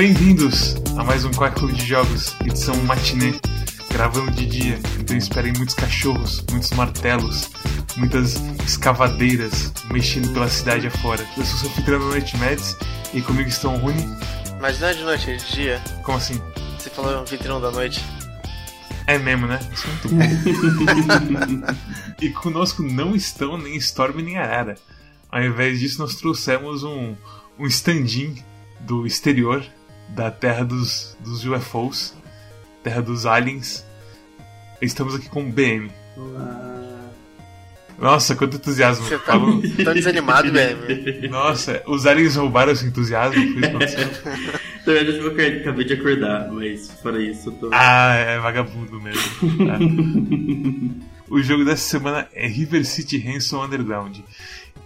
[0.00, 3.34] Bem-vindos a mais um Quack Clube de Jogos, edição matinê,
[3.92, 4.78] gravando de dia.
[4.98, 7.50] Então esperem muitos cachorros, muitos martelos,
[7.98, 11.22] muitas escavadeiras mexendo pela cidade afora.
[11.36, 12.76] Eu sou o seu anfitrião da Noite Mads
[13.12, 14.02] e comigo estão o Rune.
[14.58, 15.82] Mas não é de noite, é de dia.
[16.02, 16.40] Como assim?
[16.78, 18.02] Você falou anfitrião da noite.
[19.06, 19.60] É mesmo, né?
[19.70, 21.74] Isso é muito bom.
[22.22, 24.76] e conosco não estão nem Storm nem Arara.
[25.30, 27.14] Ao invés disso, nós trouxemos um,
[27.58, 28.42] um stand-in
[28.80, 29.62] do exterior
[30.14, 32.14] da terra dos, dos UFOs,
[32.82, 33.84] terra dos aliens.
[34.80, 35.90] Estamos aqui com o BM.
[36.16, 36.66] Olá.
[37.98, 39.04] Nossa, quanto entusiasmo.
[39.04, 41.28] Você tá Falou- tão desanimado, BM.
[41.28, 43.34] Nossa, os aliens roubaram esse entusiasmo.
[43.34, 44.86] Foi isso que.
[44.86, 47.70] Na verdade, eu acabei de acordar, mas fora isso, eu tô.
[47.72, 49.22] Ah, é vagabundo mesmo.
[49.66, 49.78] Tá.
[51.30, 54.18] O jogo dessa semana é River City Ransom Underground.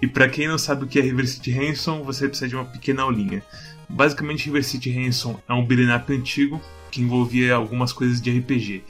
[0.03, 2.67] E pra quem não sabe o que é River City Ransom, você precisa de uma
[2.67, 3.43] pequena aulinha.
[3.89, 8.85] Basicamente, River City Ransom é um beat'em up antigo que envolvia algumas coisas de RPG.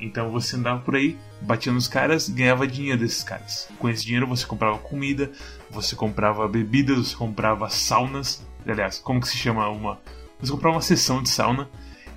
[0.00, 3.68] Então você andava por aí, batia nos caras ganhava dinheiro desses caras.
[3.78, 5.30] Com esse dinheiro você comprava comida,
[5.70, 8.42] você comprava bebidas, você comprava saunas.
[8.66, 10.00] Aliás, como que se chama uma?
[10.40, 11.68] Você comprava uma sessão de sauna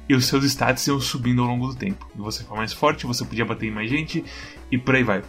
[0.07, 2.09] e os seus stats iam subindo ao longo do tempo.
[2.15, 4.23] E você ficava mais forte, você podia bater em mais gente
[4.71, 5.21] e por aí vai.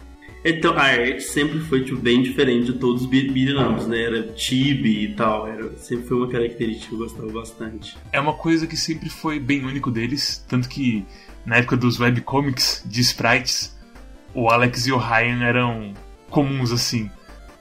[0.47, 4.03] Então, a arte sempre foi tipo, bem diferente de todos os be- beat'em né?
[4.03, 5.47] Era chibi e tal.
[5.47, 7.97] Era, sempre foi uma característica que eu gostava bastante.
[8.13, 11.03] É uma coisa que sempre foi bem único deles, tanto que
[11.45, 13.75] na época dos webcomics de sprites,
[14.35, 15.93] o Alex e o Ryan eram
[16.29, 17.09] comuns assim,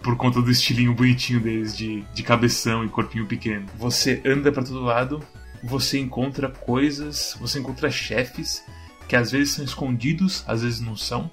[0.03, 3.65] por conta do estilinho bonitinho deles de, de cabeção e corpinho pequeno.
[3.79, 5.23] Você anda pra todo lado,
[5.63, 8.63] você encontra coisas, você encontra chefes
[9.09, 11.31] que às vezes são escondidos, às vezes não são.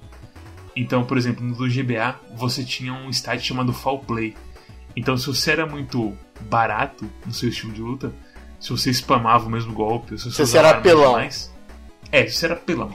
[0.74, 4.34] Então, por exemplo, no do GBA, você tinha um stat chamado Fall Play.
[4.96, 6.16] Então, se você era muito
[6.48, 8.12] barato no seu estilo de luta,
[8.60, 11.10] se você spamava o mesmo golpe, se você, Se era armas apelão.
[11.12, 11.52] demais-
[12.10, 12.94] é, se você era pelão.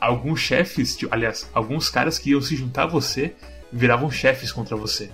[0.00, 3.34] Alguns chefes, tipo, aliás, alguns caras que iam se juntar a você
[3.72, 5.10] viravam chefes contra você.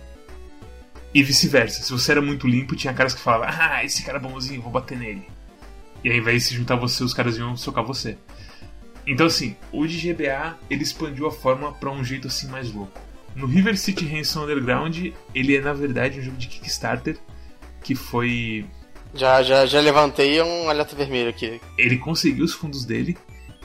[1.13, 1.83] E vice-versa.
[1.83, 4.71] Se você era muito limpo, tinha caras que falavam: Ah, esse cara é bonzinho, vou
[4.71, 5.27] bater nele.
[6.05, 8.17] E aí, ao invés de se juntar a você, os caras iam socar você.
[9.11, 13.01] Então, assim, o GBA ele expandiu a forma pra um jeito assim mais louco.
[13.35, 14.97] No River City Ransom Underground,
[15.35, 17.17] ele é na verdade um jogo de Kickstarter
[17.83, 18.67] que foi
[19.15, 21.61] Já, já, já levantei um alerta vermelho aqui.
[21.79, 23.17] ele conseguiu os fundos dele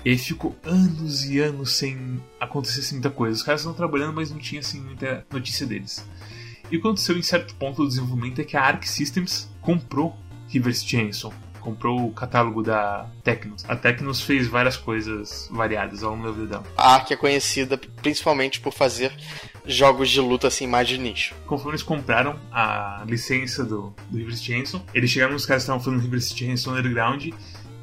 [0.05, 3.35] e aí ficou anos e anos sem acontecer assim, muita coisa.
[3.35, 6.05] Os caras estão trabalhando, mas não tinha assim muita notícia deles.
[6.71, 10.15] E o que aconteceu em certo ponto do desenvolvimento é que a Arc Systems comprou
[10.49, 11.33] River City Ransom.
[11.63, 13.63] Comprou o catálogo da Tecnos.
[13.67, 16.63] A Tecnos fez várias coisas variadas ao longo da vida dela.
[16.75, 19.13] A Ark é conhecida principalmente por fazer
[19.65, 21.33] jogos de luta assim mais de nicho.
[21.45, 25.65] Conforme eles compraram a licença do, do River City Ransom, eles chegaram nos caras que
[25.65, 27.29] estavam falando do River City Ransom Underground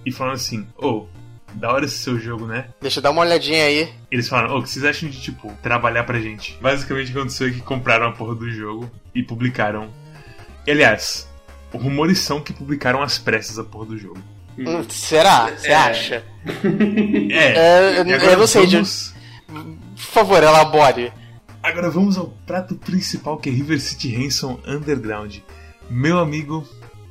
[0.04, 1.06] e falaram assim: Ô,
[1.54, 2.68] da hora esse seu jogo, né?
[2.80, 3.92] Deixa eu dar uma olhadinha aí.
[4.10, 6.56] Eles falaram, ô, o que vocês acham de, tipo, trabalhar pra gente?
[6.60, 9.88] Basicamente o que aconteceu é que compraram a porra do jogo e publicaram.
[10.66, 11.29] E, aliás,
[11.72, 14.18] rumores são que publicaram as pressas a porra do jogo.
[14.58, 15.46] Hum, será?
[15.56, 15.74] Você É.
[15.74, 16.24] acha?
[17.30, 18.66] É, É, eu, agora eu não sei.
[18.66, 19.14] de- vamos,
[19.48, 21.12] Por favor, elabore.
[21.62, 25.36] Agora vamos ao prato principal que é River City Ransom Underground.
[25.90, 26.66] Meu amigo,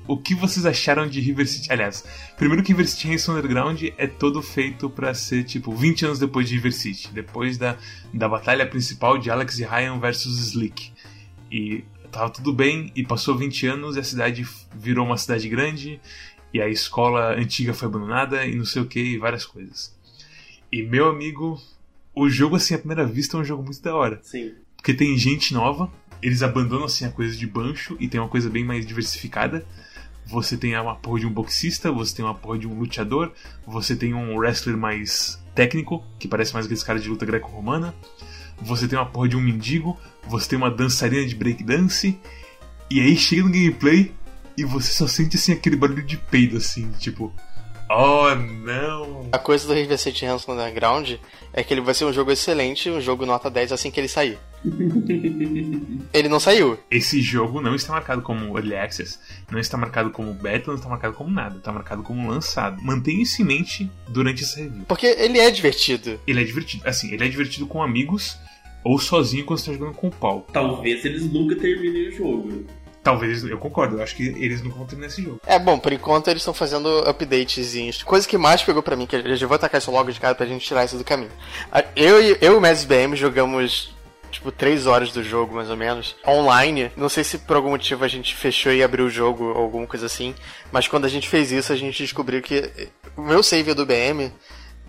[0.08, 1.72] o que vocês acharam de River City?
[1.72, 2.04] Aliás,
[2.38, 6.48] primeiro que River City Ransom Underground é todo feito pra ser tipo 20 anos depois
[6.50, 7.78] de River City, depois da,
[8.14, 10.92] da batalha principal de Alex e Ryan versus Slick.
[11.52, 16.00] E tava tudo bem e passou 20 anos e a cidade virou uma cidade grande
[16.54, 19.96] e a escola antiga foi abandonada e não sei o que e várias coisas.
[20.72, 21.62] E meu amigo,
[22.14, 24.20] o jogo assim à primeira vista é um jogo muito da hora.
[24.22, 24.54] Sim.
[24.76, 25.92] Porque tem gente nova,
[26.22, 29.66] eles abandonam assim a coisa de bancho e tem uma coisa bem mais diversificada.
[30.26, 33.32] Você tem uma porra de um boxista, você tem uma porra de um luteador,
[33.66, 37.96] você tem um wrestler mais técnico, que parece mais aqueles caras de luta greco-romana.
[38.62, 39.98] Você tem uma porra de um mendigo,
[40.28, 42.18] você tem uma dançarina de breakdance.
[42.90, 44.12] E aí chega no gameplay
[44.58, 47.34] e você só sente assim aquele barulho de peido assim, tipo,
[47.90, 49.30] oh não.
[49.32, 51.14] A coisa do River City Ransom Underground
[51.54, 54.08] é que ele vai ser um jogo excelente, um jogo nota 10 assim que ele
[54.08, 54.38] sair.
[56.14, 56.78] ele não saiu.
[56.92, 59.20] Esse jogo não está marcado como Early Access,
[59.52, 62.82] não está marcado como beta, não está marcado como nada, está marcado como lançado.
[62.82, 64.84] Mantenha isso em mente durante essa review.
[64.88, 66.20] Porque ele é divertido.
[66.28, 68.38] Ele é divertido, assim, ele é divertido com amigos
[68.84, 70.48] ou sozinho quando você está jogando com o pau.
[70.52, 72.66] Talvez eles nunca terminem o jogo.
[73.04, 75.40] Talvez, eu concordo, eu acho que eles nunca vão terminar esse jogo.
[75.46, 78.04] É, bom, por enquanto eles estão fazendo updatezinhos.
[78.04, 80.36] Coisa que mais pegou pra mim, que eu já vou atacar isso logo de cara
[80.36, 81.32] pra gente tirar isso do caminho.
[81.96, 83.94] Eu e eu o Mads BM jogamos
[84.30, 86.92] tipo, três horas do jogo, mais ou menos, online.
[86.96, 89.88] Não sei se por algum motivo a gente fechou e abriu o jogo ou alguma
[89.88, 90.36] coisa assim,
[90.72, 92.70] mas quando a gente fez isso, a gente descobriu que
[93.16, 94.32] o meu save do BM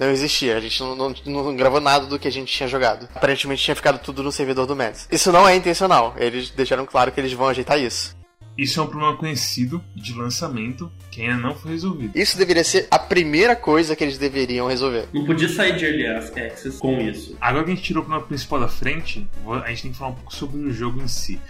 [0.01, 0.57] não existia.
[0.57, 3.09] A gente não, não, não, gravou nada do que a gente tinha jogado.
[3.15, 5.07] Aparentemente tinha ficado tudo no servidor do Mads.
[5.13, 6.15] Isso não é intencional.
[6.17, 8.19] Eles deixaram claro que eles vão ajeitar isso.
[8.59, 12.19] Isso é um problema conhecido de lançamento que ainda não foi resolvido.
[12.19, 15.07] Isso deveria ser a primeira coisa que eles deveriam resolver.
[15.15, 17.37] Não podia sair de Early Access com isso.
[17.41, 19.27] Agora que a gente tirou o problema principal da frente,
[19.65, 21.41] a gente tem que falar um pouco sobre o jogo em si.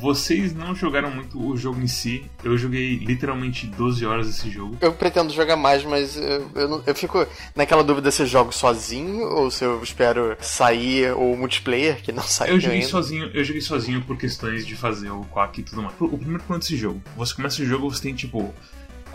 [0.00, 2.24] Vocês não jogaram muito o jogo em si.
[2.44, 4.76] Eu joguei literalmente 12 horas esse jogo.
[4.80, 8.52] Eu pretendo jogar mais, mas eu, eu, não, eu fico naquela dúvida se eu jogo
[8.52, 12.88] sozinho ou se eu espero sair o multiplayer, que não saiu Eu joguei ainda.
[12.88, 15.94] sozinho, eu joguei sozinho por questões de fazer o quack e tudo mais.
[15.98, 18.54] O primeiro problema desse jogo, você começa o jogo, você tem tipo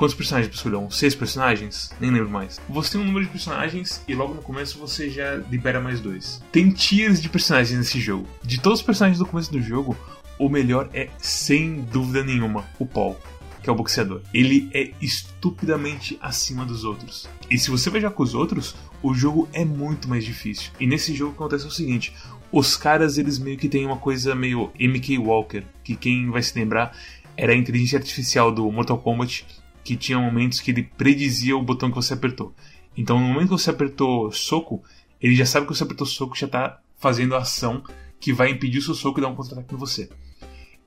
[0.02, 0.78] Quantos personagens pra escolher?
[0.78, 0.90] Um?
[0.90, 1.92] Seis personagens?
[2.00, 2.60] Nem lembro mais.
[2.68, 6.42] Você tem um número de personagens e logo no começo você já libera mais dois.
[6.52, 8.28] Tem tiers de personagens nesse jogo.
[8.42, 9.96] De todos os personagens do começo do jogo,
[10.42, 13.16] o melhor é, sem dúvida nenhuma, o Paul,
[13.62, 14.22] que é o boxeador.
[14.34, 17.30] Ele é estupidamente acima dos outros.
[17.48, 20.72] E se você vai já com os outros, o jogo é muito mais difícil.
[20.80, 22.12] E nesse jogo acontece o seguinte:
[22.52, 26.58] os caras eles meio que têm uma coisa meio MK Walker, que quem vai se
[26.58, 26.98] lembrar
[27.38, 29.46] era a inteligência artificial do Mortal Kombat,
[29.84, 32.52] que tinha momentos que ele predizia o botão que você apertou.
[32.98, 34.84] Então, no momento que você apertou soco,
[35.22, 37.84] ele já sabe que você apertou soco já está fazendo a ação
[38.20, 40.10] que vai impedir o seu soco e dar um contra-ataque em você.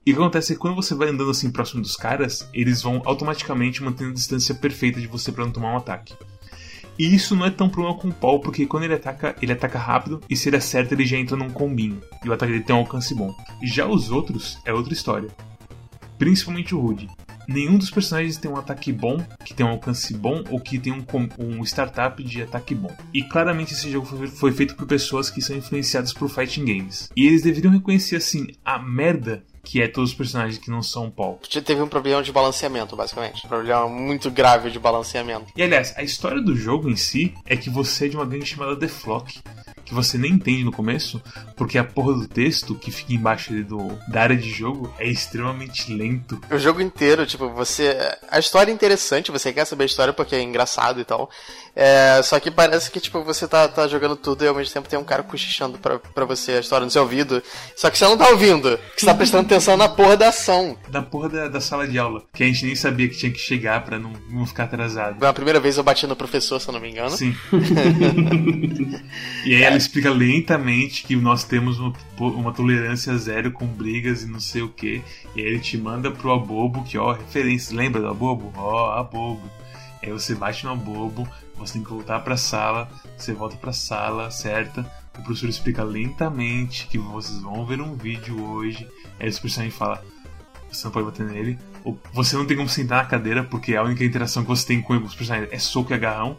[0.06, 2.82] E o que acontece é que quando você vai andando assim próximo dos caras, eles
[2.82, 6.14] vão automaticamente mantendo a distância perfeita de você para não tomar um ataque.
[6.98, 9.78] E isso não é tão problema com o Paul, porque quando ele ataca, ele ataca
[9.78, 12.00] rápido e se ele acerta, ele já entra num combinho.
[12.24, 13.34] E o ataque dele tem um alcance bom.
[13.62, 15.30] Já os outros é outra história.
[16.18, 17.08] Principalmente o Rude.
[17.48, 20.92] Nenhum dos personagens tem um ataque bom, que tem um alcance bom ou que tem
[20.92, 21.04] um,
[21.38, 22.94] um startup de ataque bom.
[23.12, 27.10] E claramente esse jogo foi, foi feito por pessoas que são influenciadas por fighting games.
[27.16, 31.10] E eles deveriam reconhecer assim a merda que é todos os personagens que não são
[31.10, 31.40] Paul.
[31.64, 33.44] Teve um problema de balanceamento, basicamente.
[33.46, 35.46] Um problema muito grave de balanceamento.
[35.56, 38.46] E aliás, a história do jogo em si é que você é de uma gangue
[38.46, 39.40] chamada The Flock,
[39.84, 41.20] que você nem entende no começo,
[41.56, 45.92] porque a porra do texto que fica embaixo do, da área de jogo é extremamente
[45.92, 46.40] lento.
[46.50, 47.96] O jogo inteiro, tipo, você.
[48.30, 51.30] A história é interessante, você quer saber a história porque é engraçado e tal.
[51.76, 54.88] É, só que parece que, tipo, você tá, tá jogando tudo e ao mesmo tempo
[54.88, 57.42] tem um cara cochichando pra, pra você a história no seu ouvido.
[57.76, 60.76] Só que você não tá ouvindo, você tá prestando atenção na porra da ação.
[60.92, 63.38] Na porra da, da sala de aula, que a gente nem sabia que tinha que
[63.38, 65.20] chegar pra não, não ficar atrasado.
[65.20, 67.10] Na primeira vez eu bati no professor, se eu não me engano.
[67.10, 67.34] Sim.
[69.46, 74.26] e aí ela explica lentamente que nós temos uma, uma tolerância zero com brigas e
[74.26, 75.02] não sei o que.
[75.36, 78.52] E aí ele te manda pro Abobo, que ó, referência, lembra do Abobo?
[78.56, 79.42] Ó, Abobo.
[80.02, 84.30] Aí você bate no Abobo, você tem que voltar pra sala, você volta pra sala
[84.30, 84.84] certa.
[85.18, 88.88] O professor explica lentamente que vocês vão ver um vídeo hoje.
[89.18, 90.04] Aí o personagem fala:
[90.70, 91.58] Você não pode bater nele.
[91.84, 94.80] Ou você não tem como sentar na cadeira, porque a única interação que você tem
[94.80, 96.36] com os personagens é soco e agarrão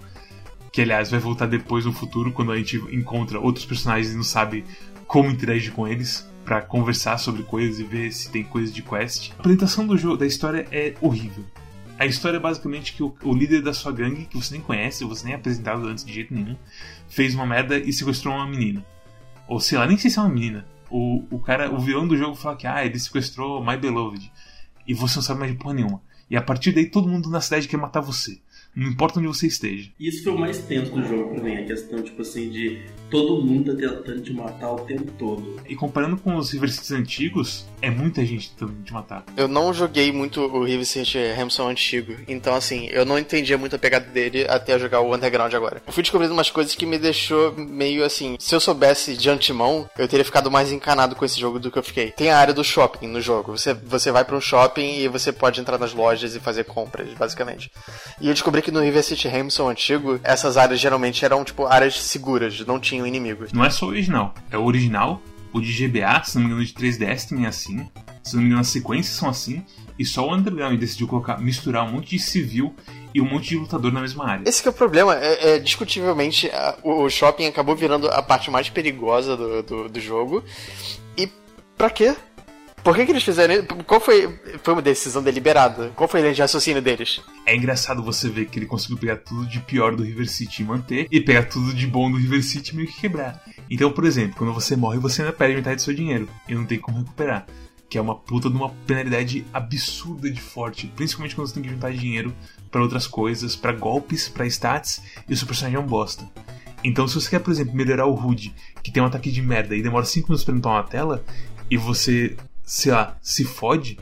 [0.75, 4.25] que aliás vai voltar depois no futuro quando a gente encontra outros personagens e não
[4.25, 4.65] sabe
[5.07, 9.31] como interagir com eles para conversar sobre coisas e ver se tem coisas de quest.
[9.31, 11.45] A apresentação do jogo da história é horrível.
[11.97, 15.05] A história é basicamente que o, o, líder da sua gangue, que você nem conhece,
[15.05, 16.55] você nem é apresentado antes de jeito nenhum,
[17.07, 18.85] fez uma merda e sequestrou uma menina.
[19.47, 20.65] Ou sei lá, nem sei se é uma menina.
[20.89, 24.31] O, o cara, o vilão do jogo fala que ah, ele sequestrou My Beloved.
[24.85, 26.01] E você não sabe mais de porra nenhuma.
[26.29, 28.39] E a partir daí todo mundo na cidade quer matar você.
[28.75, 29.89] Não importa onde você esteja.
[29.97, 32.83] Isso foi o mais tenso do jogo mim, a questão, tipo assim, de
[33.15, 35.61] todo mundo tá tentando te matar o tempo todo.
[35.67, 39.23] E comparando com os River Cities antigos, é muita gente tentando te matar.
[39.37, 43.75] Eu não joguei muito o River City Hamilton antigo, então assim, eu não entendia muito
[43.75, 45.81] a pegada dele até jogar o Underground agora.
[45.87, 49.89] Eu fui descobrindo umas coisas que me deixou meio assim, se eu soubesse de antemão,
[49.97, 52.11] eu teria ficado mais encanado com esse jogo do que eu fiquei.
[52.11, 53.57] Tem a área do shopping no jogo.
[53.57, 57.07] Você, você vai para um shopping e você pode entrar nas lojas e fazer compras,
[57.13, 57.71] basicamente.
[58.19, 62.01] E eu descobri que no River City Hamilton antigo, essas áreas geralmente eram tipo áreas
[62.01, 63.53] seguras, não tinham inimigos.
[63.53, 65.21] Não é só o original, é o original,
[65.53, 67.87] o de GBA, se não me engano, de 3DS também é assim.
[68.23, 69.63] Se não me engano, as sequências são assim.
[69.97, 72.75] E só o Underground decidiu colocar, misturar um monte de civil
[73.13, 74.49] e um monte de lutador na mesma área.
[74.49, 75.15] Esse é o problema.
[75.15, 79.99] É, é discutivelmente, a, o shopping acabou virando a parte mais perigosa do, do, do
[80.01, 80.43] jogo.
[81.17, 81.29] E
[81.77, 82.15] pra quê?
[82.85, 83.65] Por que, que eles fizeram isso?
[83.87, 84.29] Qual foi,
[84.61, 85.91] foi uma decisão deliberada?
[85.95, 87.19] Qual foi a linha de raciocínio deles?
[87.43, 90.65] É engraçado você ver que ele conseguiu pegar tudo de pior do River City e
[90.65, 93.41] manter, e pegar tudo de bom do River City e meio que quebrar.
[93.71, 96.63] Então, por exemplo, quando você morre, você ainda perde metade do seu dinheiro, e não
[96.63, 97.47] tem como recuperar.
[97.89, 101.69] Que é uma puta de uma penalidade absurda de forte, principalmente quando você tem que
[101.69, 102.35] juntar dinheiro
[102.69, 106.29] para outras coisas, para golpes, para stats, e o seu personagem é um bosta.
[106.83, 109.75] Então, se você quer, por exemplo, melhorar o HUD, que tem um ataque de merda
[109.75, 111.25] e demora 5 minutos pra limpar uma tela,
[111.67, 113.97] e você, sei lá, se fode,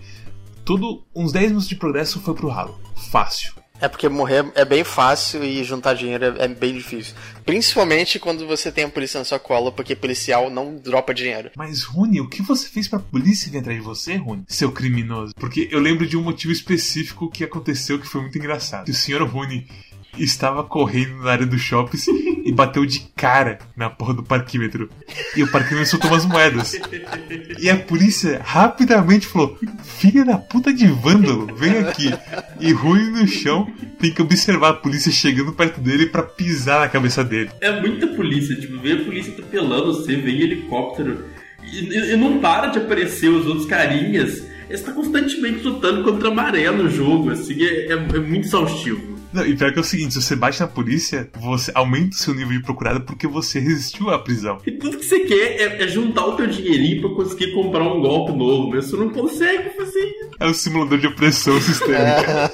[0.64, 2.80] tudo, uns 10 minutos de progresso foi pro ralo.
[3.12, 3.54] Fácil.
[3.82, 7.14] É porque morrer é bem fácil e juntar dinheiro é, é bem difícil.
[7.46, 11.52] Principalmente quando você tem a polícia na sua cola, porque policial não dropa dinheiro.
[11.58, 14.46] Mas, Rune, o que você fez pra polícia vir atrás de você, Rune?
[14.48, 15.34] Seu criminoso.
[15.36, 18.86] Porque eu lembro de um motivo específico que aconteceu que foi muito engraçado.
[18.86, 19.68] Que o senhor Rune
[20.18, 21.98] estava correndo na área do shopping
[22.46, 24.90] e bateu de cara na porra do parquímetro.
[25.36, 26.76] E o parquímetro soltou umas moedas.
[27.60, 32.14] E a polícia rapidamente falou: Filha da puta de vândalo, vem aqui.
[32.60, 33.68] E Rune no chão
[34.00, 37.50] tem que observar a polícia chegando perto dele pra pisar na cabeça dele.
[37.62, 41.26] É muita polícia, tipo, vem a polícia atropelando você, vem helicóptero.
[41.64, 44.44] E, e não para de aparecer os outros carinhas.
[44.70, 49.13] Está constantemente lutando contra a maré no jogo, assim, é, é, é muito exaustivo.
[49.34, 52.20] Não, e pior que é o seguinte, se você bate na polícia, você aumenta o
[52.20, 54.60] seu nível de procurado porque você resistiu à prisão.
[54.66, 58.00] E tudo que você quer é, é juntar o teu dinheirinho pra conseguir comprar um
[58.00, 60.30] golpe novo, mas você não consegue fazer isso.
[60.40, 62.52] É um simulador de opressão sistêmica.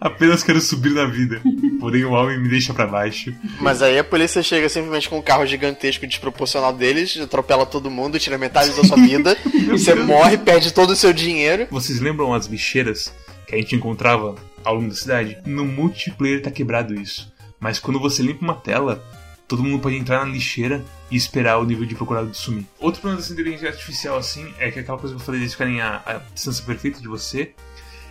[0.00, 1.40] Apenas quero subir na vida,
[1.78, 3.32] porém o homem me deixa pra baixo.
[3.60, 8.18] Mas aí a polícia chega simplesmente com um carro gigantesco desproporcional deles, atropela todo mundo,
[8.18, 9.36] tira metade da sua vida,
[9.70, 11.68] você morre, perde todo o seu dinheiro.
[11.70, 13.12] Vocês lembram as lixeiras
[13.46, 15.38] que a gente encontrava ao longo da cidade?
[15.46, 17.32] No multiplayer tá quebrado isso.
[17.58, 19.04] Mas quando você limpa uma tela,
[19.46, 22.66] todo mundo pode entrar na lixeira e esperar o nível de procurado sumir.
[22.78, 25.80] Outro problema dessa inteligência artificial, assim, é que aquela coisa que eu falei deles ficarem
[25.80, 27.54] a, a distância perfeita de você,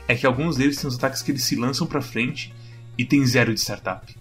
[0.08, 2.54] é que alguns deles têm os ataques que eles se lançam pra frente
[2.98, 4.16] e tem zero de startup.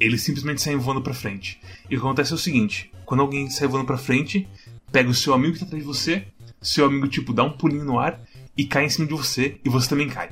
[0.00, 1.60] Eles simplesmente saem voando pra frente.
[1.88, 4.48] E o que acontece é o seguinte: quando alguém sai voando pra frente,
[4.90, 6.24] pega o seu amigo que tá atrás de você,
[6.60, 8.20] seu amigo, tipo, dá um pulinho no ar
[8.56, 10.30] e cai em cima de você, e você também cai.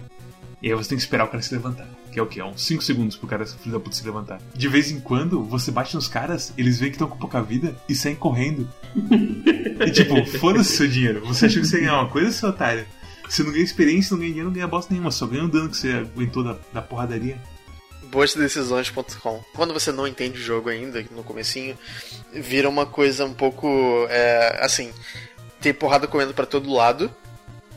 [0.63, 1.89] E aí você tem que esperar o cara se levantar.
[2.13, 2.41] Que é o quê?
[2.41, 4.41] É uns 5 segundos pro cara filho da puta se levantar.
[4.55, 7.75] De vez em quando, você bate nos caras, eles veem que estão com pouca vida
[7.89, 8.69] e saem correndo.
[8.95, 11.25] e tipo, foda-se seu dinheiro.
[11.27, 12.87] Você achou que você ia ganhar uma coisa, seu otário?
[13.27, 15.11] Você não ganha experiência, não ganha dinheiro, não ganha bosta nenhuma.
[15.11, 17.41] Só ganha o dano que você aguentou da, da porradaria.
[18.11, 19.43] boasdecisões.com.
[19.55, 21.79] Quando você não entende o jogo ainda, no comecinho,
[22.35, 23.67] vira uma coisa um pouco,
[24.11, 24.93] é, assim,
[25.61, 27.11] tem porrada comendo pra todo lado,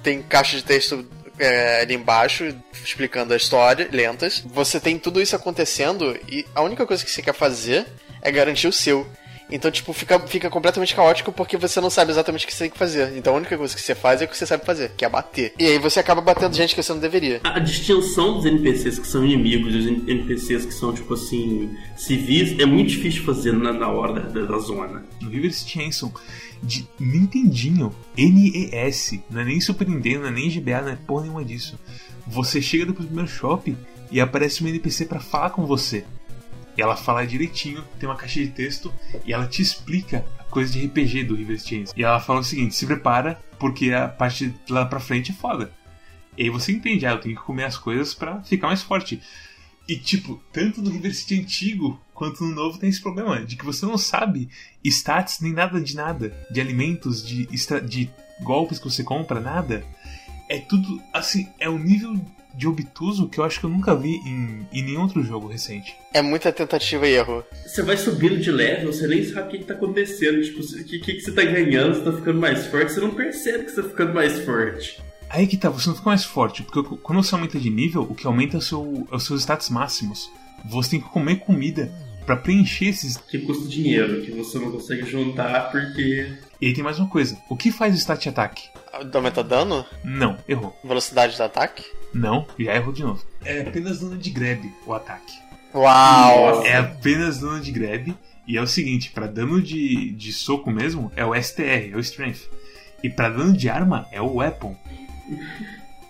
[0.02, 1.06] tem caixa de texto
[1.40, 4.44] é, ali embaixo explicando a história, lentas.
[4.46, 7.86] Você tem tudo isso acontecendo e a única coisa que você quer fazer
[8.22, 9.08] é garantir o seu.
[9.52, 12.72] Então, tipo, fica, fica completamente caótico porque você não sabe exatamente o que você tem
[12.72, 13.16] que fazer.
[13.16, 15.10] Então a única coisa que você faz é o que você sabe fazer, que é
[15.10, 15.54] bater.
[15.60, 17.40] E aí você acaba batendo gente que você não deveria.
[17.44, 22.58] A distinção dos NPCs que são inimigos e os NPCs que são, tipo assim, civis,
[22.60, 25.06] é muito difícil de fazer na, na hora da, da, da zona.
[25.22, 26.12] No River City Hanson,
[26.64, 31.24] de Nintendinho, NES, não é nem Super Nintendo, não é nem GBA, não é porra
[31.24, 31.78] nenhuma disso.
[32.26, 33.78] Você chega do primeiro shopping
[34.10, 36.06] e aparece uma NPC pra falar com você.
[36.78, 38.92] E ela fala direitinho, tem uma caixa de texto
[39.26, 41.94] e ela te explica a coisa de RPG do River Chains.
[41.96, 45.72] E ela fala o seguinte: se prepara, porque a parte lá pra frente é foda.
[46.38, 49.22] E aí você entende, ah, eu tenho que comer as coisas pra ficar mais forte.
[49.88, 53.66] E tipo, tanto no River City antigo quanto no novo tem esse problema de que
[53.66, 54.50] você não sabe
[54.84, 58.10] stats nem nada de nada, de alimentos, de, extra- de
[58.42, 59.84] golpes que você compra, nada.
[60.50, 62.20] É tudo assim, é um nível
[62.56, 65.96] de obtuso que eu acho que eu nunca vi em, em nenhum outro jogo recente.
[66.14, 67.44] É muita tentativa e erro.
[67.66, 70.40] Você vai subindo de level, você nem sabe o que, que tá acontecendo.
[70.44, 73.10] Tipo, o que, que, que você tá ganhando, você tá ficando mais forte, você não
[73.16, 75.02] percebe que você tá ficando mais forte.
[75.30, 78.14] Aí que tá, você não fica mais forte, porque quando você aumenta de nível, o
[78.14, 80.30] que aumenta é, o seu, é os seus status máximos.
[80.66, 81.92] Você tem que comer comida
[82.26, 83.18] pra preencher esses.
[83.18, 86.34] Que custa dinheiro, que você não consegue juntar porque.
[86.62, 88.70] E aí tem mais uma coisa: o que faz o stat ataque?
[89.14, 89.86] Aumenta dano?
[90.04, 90.78] Não, errou.
[90.84, 91.84] Velocidade do ataque?
[92.14, 93.24] Não, já errou de novo.
[93.44, 95.34] É apenas dano de grab o ataque.
[95.74, 96.64] Uau!
[96.66, 98.16] É apenas dano de grab.
[98.48, 102.00] E é o seguinte, pra dano de, de soco mesmo, é o STR, é o
[102.00, 102.42] Strength.
[103.02, 104.76] E pra dano de arma, é o Weapon.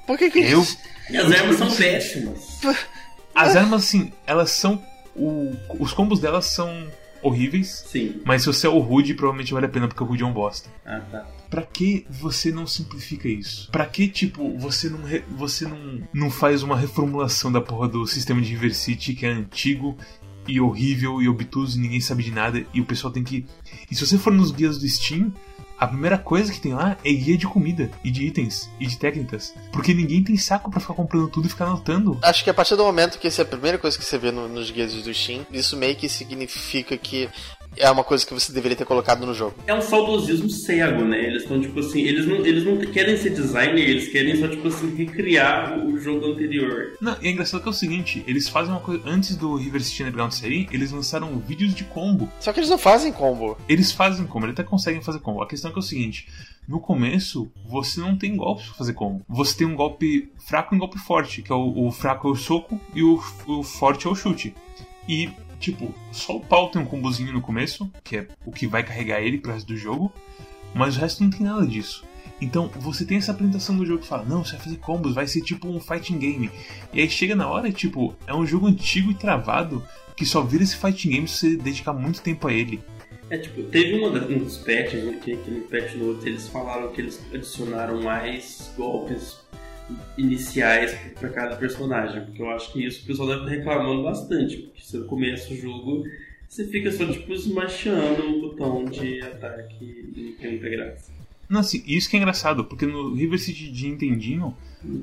[0.07, 0.65] Por que que Eu,
[1.09, 2.59] E as armas são péssimas.
[3.33, 4.83] as armas, assim, elas são...
[5.15, 6.87] O, os combos delas são
[7.21, 7.83] horríveis.
[7.87, 8.21] Sim.
[8.25, 10.33] Mas se você é o Rude, provavelmente vale a pena, porque o Rude é um
[10.33, 10.69] bosta.
[10.85, 11.27] Ah, tá.
[11.49, 13.69] Pra que você não simplifica isso?
[13.71, 18.05] Pra que, tipo, você não, re- você não, não faz uma reformulação da porra do
[18.07, 18.73] sistema de River
[19.15, 19.97] que é antigo
[20.47, 23.45] e horrível e obtuso e ninguém sabe de nada e o pessoal tem que.
[23.89, 25.31] E se você for nos guias do Steam,
[25.83, 28.97] a primeira coisa que tem lá é guia de comida e de itens e de
[28.97, 29.53] técnicas.
[29.71, 32.17] Porque ninguém tem saco pra ficar comprando tudo e ficar anotando.
[32.21, 34.31] Acho que a partir do momento que essa é a primeira coisa que você vê
[34.31, 37.29] no- nos guias do Steam, isso meio que significa que
[37.77, 39.55] é uma coisa que você deveria ter colocado no jogo.
[39.67, 41.23] É um saudosismo cego, né?
[41.25, 44.67] Eles estão, tipo assim, eles não, eles não querem ser designer, eles querem só, tipo
[44.67, 46.93] assim, recriar o jogo anterior.
[47.01, 49.01] Não, e é engraçado que é o seguinte, eles fazem uma coisa.
[49.05, 52.29] Antes do River City Underground sair, eles lançaram vídeos de combo.
[52.39, 53.57] Só que eles não fazem combo.
[53.67, 55.41] Eles fazem combo, eles até conseguem fazer combo.
[55.41, 56.27] A questão é que é o seguinte:
[56.67, 59.25] no começo, você não tem golpes pra fazer combo.
[59.27, 62.31] Você tem um golpe fraco e um golpe forte, que é o, o fraco é
[62.31, 64.55] o soco e o, o forte é o chute.
[65.07, 65.29] E
[65.63, 69.21] Tipo, só o pau tem um combozinho no começo, que é o que vai carregar
[69.21, 70.11] ele pro resto do jogo,
[70.75, 72.03] mas o resto não tem nada disso.
[72.41, 75.25] Então você tem essa apresentação do jogo que fala, não, você vai fazer combos, vai
[75.25, 76.51] ser tipo um fighting game.
[76.91, 79.81] E aí chega na hora, tipo, é um jogo antigo e travado
[80.17, 82.83] que só vira esse fighting game se você dedicar muito tempo a ele.
[83.29, 86.91] É tipo, teve uma um dos patches, né, que, que no patch notes eles falaram
[86.91, 89.37] que eles adicionaram mais golpes
[90.17, 94.57] iniciais para cada personagem, porque eu acho que isso o pessoal deve estar reclamando bastante,
[94.57, 96.03] porque você começa o jogo,
[96.47, 101.11] você fica só tipo esmachando o botão de ataque e não tem graça.
[101.49, 104.55] Não, assim, isso que é engraçado, porque no River City de Nintendinho,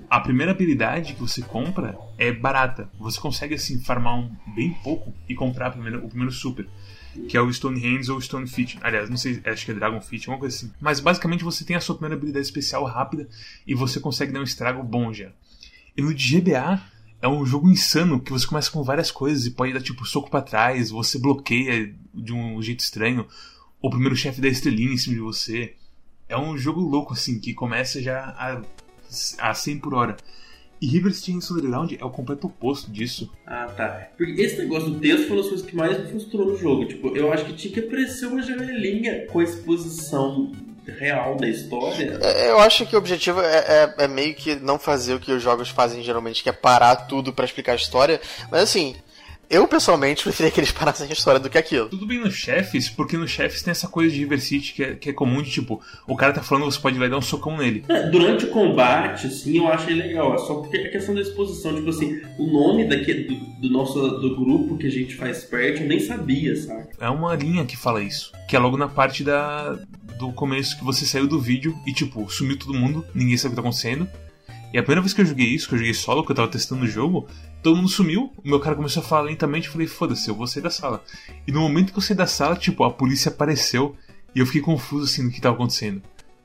[0.09, 2.91] a primeira habilidade que você compra é barata.
[2.99, 6.67] Você consegue, assim, farmar um bem pouco e comprar primeiro, o primeiro super
[7.29, 8.79] que é o Stone Hands ou Stone Feet.
[8.81, 10.73] Aliás, não sei, acho que é Dragon Feet, alguma coisa assim.
[10.81, 13.29] Mas basicamente você tem a sua primeira habilidade especial rápida
[13.67, 15.31] e você consegue dar um estrago bom já.
[15.97, 16.81] E no GBA
[17.21, 20.31] é um jogo insano que você começa com várias coisas e pode dar tipo soco
[20.31, 23.27] para trás, você bloqueia de um jeito estranho,
[23.81, 25.75] o primeiro chefe da estrelinha em cima de você.
[26.29, 28.63] É um jogo louco assim que começa já a,
[29.39, 30.17] a 100 por hora.
[30.81, 33.31] E River City Underground é o completo oposto disso.
[33.47, 34.09] Ah, tá.
[34.17, 36.87] Porque esse negócio do texto foi uma das coisas que mais me frustrou no jogo.
[36.87, 40.51] Tipo, eu acho que tinha que aparecer uma janelinha com a exposição
[40.87, 42.19] real da história.
[42.23, 45.33] É, eu acho que o objetivo é, é, é, meio que não fazer o que
[45.33, 48.19] os jogos fazem geralmente, que é parar tudo para explicar a história.
[48.51, 48.97] Mas assim,
[49.51, 51.89] eu, pessoalmente, preferia que eles parassem a história do que aquilo.
[51.89, 54.95] Tudo bem nos chefes, porque nos chefes tem essa coisa de River City que é,
[54.95, 57.19] que é comum de tipo, o cara tá falando, você pode ir lá e dar
[57.19, 57.85] um socão nele.
[57.89, 60.33] É, durante o combate, assim, eu achei legal.
[60.35, 64.01] É só porque a questão da exposição, tipo assim, o nome daqui, do, do nosso
[64.21, 66.87] do grupo que a gente faz parte, eu nem sabia, sabe?
[67.01, 68.31] É uma linha que fala isso.
[68.49, 69.77] Que é logo na parte da,
[70.17, 73.51] do começo que você saiu do vídeo e, tipo, sumiu todo mundo, ninguém sabe o
[73.57, 74.09] que tá acontecendo.
[74.73, 76.47] E a primeira vez que eu joguei isso, que eu joguei solo, que eu tava
[76.47, 77.27] testando o jogo,
[77.63, 80.47] todo mundo sumiu, o meu cara começou a falar lentamente, eu falei, foda-se, eu vou
[80.47, 81.03] sair da sala.
[81.47, 83.97] E no momento que eu saí da sala, tipo, a polícia apareceu
[84.35, 86.03] e eu fiquei confuso assim no que tava acontecendo.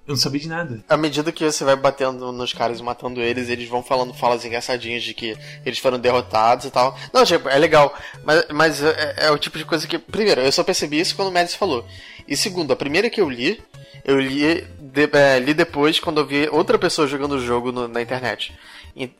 [0.08, 0.84] Eu não sabia de nada.
[0.88, 4.45] À medida que você vai batendo nos caras e matando eles, eles vão falando falas
[4.45, 6.95] engraçadinhas de que eles foram derrotados e tal.
[7.12, 7.91] Não, tipo, é legal.
[8.23, 9.97] Mas, mas é, é o tipo de coisa que.
[9.97, 11.84] Primeiro, eu só percebi isso quando o Mads falou.
[12.28, 13.60] E segundo, a primeira que eu li,
[14.04, 17.88] eu li, de, é, li depois quando eu vi outra pessoa jogando o jogo no,
[17.88, 18.54] na internet.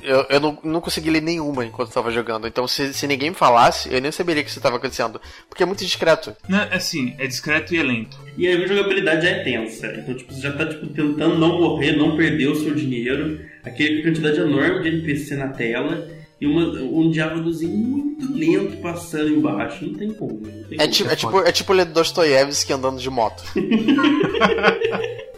[0.02, 2.48] Eu, eu não, não consegui ler nenhuma enquanto estava jogando.
[2.48, 5.20] Então, se, se ninguém me falasse, eu nem saberia que isso estava acontecendo.
[5.50, 6.34] Porque é muito discreto.
[6.48, 8.18] Não, assim, é discreto e é lento.
[8.38, 9.88] E aí a jogabilidade é tensa.
[9.88, 13.42] Então, tipo, você já tá tipo, tentando não morrer, não perder o seu dinheiro.
[13.66, 16.08] Aquela quantidade enorme de NPC na tela
[16.40, 19.86] e uma, um diálogozinho muito lento passando embaixo.
[19.86, 20.40] Não tem como.
[20.40, 20.92] Não tem é, como.
[20.92, 23.44] Tipo, é, tipo, é tipo ler Dostoiévski andando de moto.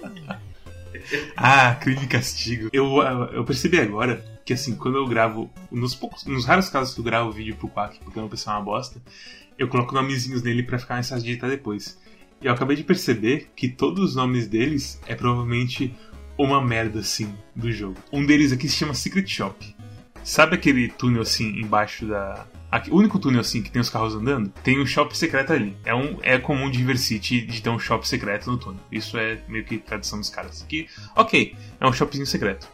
[1.36, 2.70] ah, crime e castigo.
[2.74, 3.02] Eu,
[3.34, 7.04] eu percebi agora que, assim, quando eu gravo, nos, poucos, nos raros casos que eu
[7.04, 9.02] gravo vídeo pro Quack, porque eu não pensei uma bosta,
[9.58, 12.00] eu coloco nomezinhos nele para ficar mais fácil de editar depois.
[12.42, 15.94] E eu acabei de perceber que todos os nomes deles é provavelmente
[16.38, 17.98] uma merda, assim, do jogo.
[18.12, 19.76] Um deles aqui se chama Secret Shop.
[20.24, 22.46] Sabe aquele túnel assim embaixo da.
[22.78, 24.50] Aqui, o único túnel assim que tem os carros andando?
[24.64, 25.76] Tem um shopping secreto ali.
[25.84, 28.80] É, um, é comum de River City de ter um shopping secreto no túnel.
[28.92, 30.64] Isso é meio que tradição dos caras.
[30.70, 32.68] Que, ok, é um shoppingzinho secreto.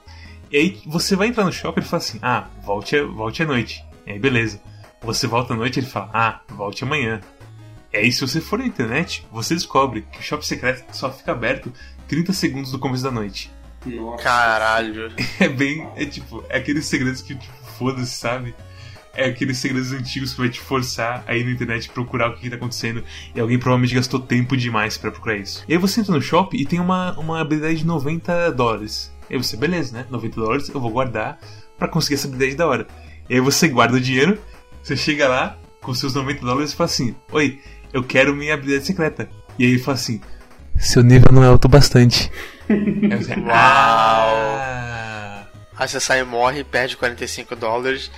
[0.52, 3.82] E aí você vai entrar no shopping e fala assim: ah, volte, volte à noite.
[4.06, 4.62] E aí beleza.
[5.02, 7.22] Você volta à noite e ele fala: ah, volte amanhã.
[7.94, 11.32] E aí, se você for na internet, você descobre que o shopping secreto só fica
[11.32, 11.72] aberto
[12.10, 13.50] 30 segundos do começo da noite.
[13.86, 14.22] Nossa.
[14.22, 15.14] Caralho.
[15.40, 15.88] É bem.
[15.96, 18.54] É tipo, é aqueles segredos que tipo, foda-se, sabe?
[19.16, 22.42] É aqueles segredos antigos que vai te forçar a ir na internet procurar o que,
[22.42, 23.04] que tá acontecendo.
[23.36, 25.64] E alguém provavelmente gastou tempo demais para procurar isso.
[25.68, 29.14] E aí você entra no shopping e tem uma, uma habilidade de 90 dólares.
[29.30, 30.06] E aí você, beleza, né?
[30.10, 31.40] 90 dólares eu vou guardar
[31.78, 32.88] para conseguir essa habilidade da hora.
[33.30, 34.40] E aí você guarda o dinheiro,
[34.82, 37.60] você chega lá com seus 90 dólares e fala assim: Oi,
[37.94, 39.30] eu quero minha habilidade secreta.
[39.60, 40.20] E aí ele fala assim:
[40.76, 42.32] Seu nível não é alto bastante.
[42.68, 44.64] Você, Uau!
[45.76, 48.10] Aí você sai e morre, perde 45 dólares.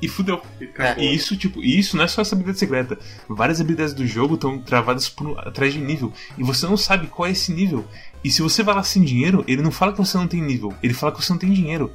[0.00, 0.42] E fudeu.
[0.78, 1.02] É.
[1.02, 2.98] E isso, tipo, e isso não é só essa habilidade secreta.
[3.28, 6.12] Várias habilidades do jogo estão travadas por, atrás de nível.
[6.36, 7.84] E você não sabe qual é esse nível.
[8.22, 10.74] E se você vai lá sem dinheiro, ele não fala que você não tem nível.
[10.82, 11.92] Ele fala que você não tem dinheiro.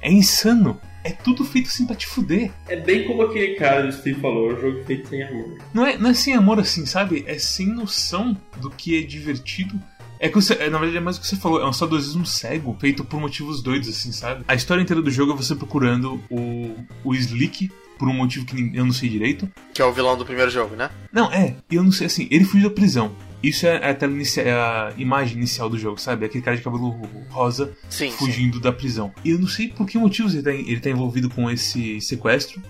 [0.00, 0.80] É insano.
[1.02, 2.50] É tudo feito assim pra te fuder.
[2.68, 5.56] É bem como aquele cara do Steve falou, é um jogo feito sem amor.
[5.72, 7.24] Não é, não é sem amor assim, sabe?
[7.26, 9.80] É sem noção do que é divertido.
[10.22, 12.26] É que você, é, na verdade é mais o que você falou, é um saudosismo
[12.26, 14.44] cego, feito por motivos doidos, assim, sabe?
[14.46, 18.70] A história inteira do jogo é você procurando o, o Slick por um motivo que
[18.74, 19.50] eu não sei direito.
[19.72, 20.90] Que é o vilão do primeiro jogo, né?
[21.10, 23.12] Não, é, eu não sei, assim, ele fugiu da prisão.
[23.42, 26.26] Isso é a, tela inicia, é a imagem inicial do jogo, sabe?
[26.26, 28.62] Aquele cara de cabelo rosa Sim, fugindo sim.
[28.62, 29.14] da prisão.
[29.24, 32.62] E eu não sei por que motivos ele tá, ele tá envolvido com esse sequestro,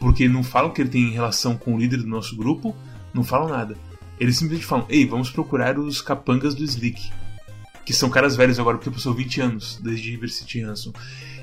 [0.00, 2.74] porque não falam que ele tem relação com o líder do nosso grupo,
[3.12, 3.76] não falam nada.
[4.18, 7.10] Eles simplesmente falam: ei, vamos procurar os capangas do Slick.
[7.84, 10.92] Que são caras velhos agora, porque passou 20 anos desde River City Ransom.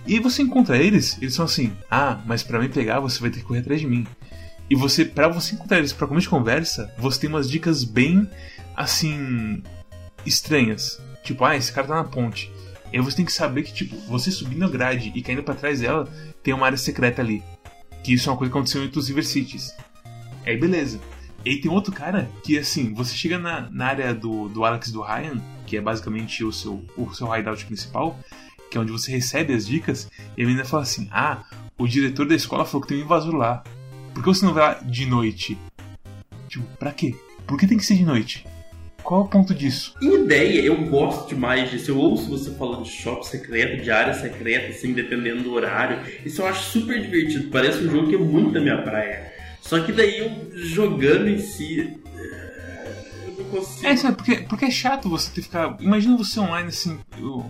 [0.08, 3.40] E você encontra eles, eles são assim: ah, mas pra me pegar você vai ter
[3.40, 4.06] que correr atrás de mim.
[4.70, 8.28] E você, para você encontrar eles pra começo de conversa, você tem umas dicas bem,
[8.76, 9.62] assim,
[10.26, 10.98] estranhas.
[11.24, 12.50] Tipo, ah, esse cara tá na ponte.
[12.92, 15.56] E aí você tem que saber que, tipo, você subindo a grade e caindo pra
[15.56, 16.08] trás dela,
[16.42, 17.44] tem uma área secreta ali.
[18.02, 19.76] Que isso é uma coisa que aconteceu entre os River Cities.
[20.46, 21.00] Aí beleza.
[21.44, 25.02] E tem outro cara que, assim, você chega na, na área do, do Alex do
[25.02, 28.20] Ryan, que é basicamente o seu, o seu hideout principal,
[28.70, 31.44] que é onde você recebe as dicas, e a menina fala assim: Ah,
[31.78, 33.64] o diretor da escola falou que tem um invasor lá.
[34.14, 35.58] Por que você não vai lá de noite?
[36.48, 37.16] Tipo, pra quê?
[37.48, 38.46] Por que tem que ser de noite?
[39.04, 39.96] Qual é o ponto disso?
[40.02, 41.92] Em ideia, eu gosto demais disso.
[41.92, 46.00] Eu ouço você falando de shop secreto, de área secreta, assim, dependendo do horário.
[46.24, 47.50] Isso eu acho super divertido.
[47.50, 49.31] Parece um jogo que é muito da minha praia.
[49.62, 51.98] Só que daí eu jogando em si.
[52.18, 53.88] eh, Eu não consigo.
[53.88, 55.78] É, sabe, porque, porque é chato você ter que ficar.
[55.80, 57.00] Imagina você online, assim,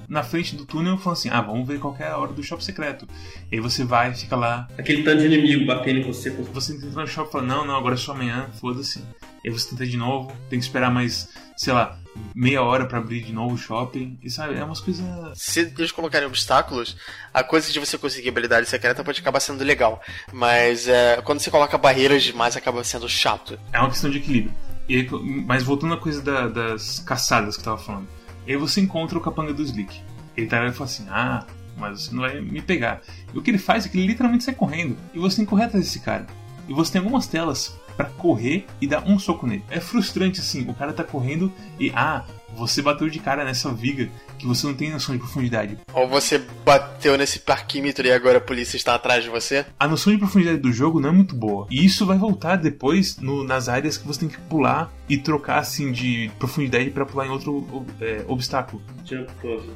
[0.07, 2.63] na frente do túnel, falando assim: ah, vamos ver qual que é hora do shopping
[2.63, 3.07] secreto.
[3.51, 4.67] E aí você vai, fica lá.
[4.77, 7.65] Aquele tanto de inimigo batendo em você com Você entrar no shopping e fala: não,
[7.65, 8.99] não, agora é só amanhã, foda-se.
[9.43, 11.97] E aí você tenta de novo, tem que esperar mais, sei lá,
[12.35, 14.17] meia hora pra abrir de novo o shopping.
[14.21, 15.05] E sabe, é umas coisas.
[15.35, 16.95] Se eles colocarem obstáculos,
[17.33, 20.01] a coisa de você conseguir habilidade secreta pode acabar sendo legal.
[20.31, 23.59] Mas é, quando você coloca barreiras demais, acaba sendo chato.
[23.73, 24.53] É uma questão de equilíbrio.
[24.89, 25.09] E aí,
[25.45, 28.07] mas voltando à coisa da- das caçadas que eu tava falando.
[28.47, 30.01] Aí você encontra o capanga do Slick.
[30.35, 31.45] Ele tá lá e fala assim: Ah,
[31.77, 33.01] mas você não vai me pegar.
[33.33, 34.97] E o que ele faz é que ele literalmente sai correndo.
[35.13, 36.25] E você tem que correr atrás desse cara.
[36.67, 39.63] E você tem algumas telas pra correr e dar um soco nele.
[39.69, 42.23] É frustrante assim: o cara tá correndo e, ah,
[42.55, 45.77] você bateu de cara nessa viga que você não tem noção de profundidade.
[45.93, 49.65] Ou você bateu nesse parquímetro e agora a polícia está atrás de você.
[49.79, 51.67] A noção de profundidade do jogo não é muito boa.
[51.69, 55.59] E isso vai voltar depois no- nas áreas que você tem que pular e trocar
[55.59, 58.81] assim de profundidade pra pular em outro é, obstáculo.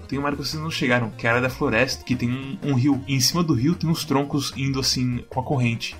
[0.07, 2.29] Tem uma área que vocês não chegaram, que é a área da floresta, que tem
[2.31, 3.01] um, um rio.
[3.07, 5.95] E em cima do rio tem uns troncos indo assim com a corrente.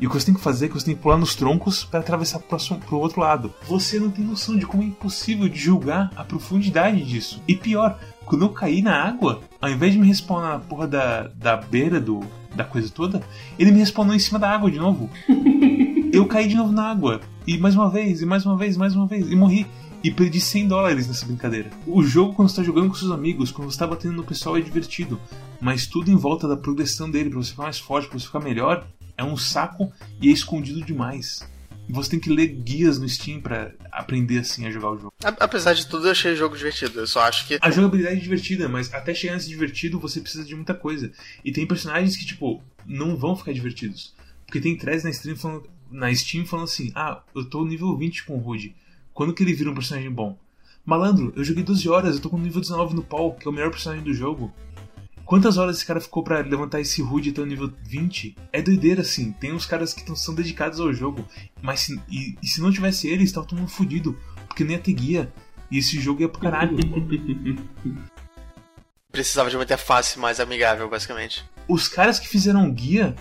[0.00, 1.84] E o que você tem que fazer é que você tem que pular nos troncos
[1.84, 3.52] para atravessar pro, próximo- pro outro lado.
[3.68, 7.40] Você não tem noção de como é impossível de julgar a profundidade disso.
[7.46, 11.28] E pior, quando eu caí na água, ao invés de me respawnar na porra da,
[11.28, 12.20] da beira do,
[12.54, 13.22] da coisa toda,
[13.58, 15.08] ele me respawnou em cima da água de novo.
[16.12, 17.20] eu caí de novo na água.
[17.46, 19.66] E mais uma vez, e mais uma vez, mais uma vez, e morri.
[20.02, 21.70] E perdi 100 dólares nessa brincadeira.
[21.86, 24.54] O jogo, quando você tá jogando com seus amigos, quando você tá batendo no pessoal,
[24.56, 25.18] é divertido.
[25.62, 28.40] Mas tudo em volta da progressão dele, pra você ficar mais forte, pra você ficar
[28.40, 31.46] melhor, é um saco e é escondido demais.
[31.88, 35.12] Você tem que ler guias no Steam pra aprender assim a jogar o jogo.
[35.22, 37.00] Apesar de tudo, eu achei o jogo divertido.
[37.00, 37.58] Eu só acho que.
[37.60, 41.12] A jogabilidade é divertida, mas até chegar nesse divertido você precisa de muita coisa.
[41.44, 44.14] E tem personagens que, tipo, não vão ficar divertidos.
[44.46, 48.24] Porque tem threads na Steam falando, na Steam falando assim: ah, eu tô nível 20
[48.24, 48.74] com o Rude.
[49.12, 50.38] Quando que ele vira um personagem bom?
[50.84, 53.54] Malandro, eu joguei 12 horas, eu tô com nível 19 no pau, que é o
[53.54, 54.52] melhor personagem do jogo.
[55.24, 58.36] Quantas horas esse cara ficou pra levantar esse Rude até o nível 20?
[58.52, 59.32] É doideira, assim.
[59.32, 61.26] Tem uns caras que tão, são dedicados ao jogo.
[61.62, 64.18] Mas se, e, e se não tivesse eles, tava todo mundo fudido.
[64.46, 65.32] Porque nem ia ter guia.
[65.70, 66.76] E esse jogo ia pro caralho.
[69.10, 71.44] Precisava de uma interface mais amigável, basicamente.
[71.66, 73.14] Os caras que fizeram o guia